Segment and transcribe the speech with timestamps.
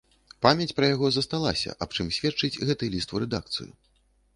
[0.45, 3.75] Памяць пра яго засталася, аб чым сведчыць і гэты ліст у рэдакцыю.